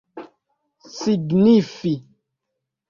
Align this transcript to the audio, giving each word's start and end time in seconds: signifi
signifi 0.95 1.93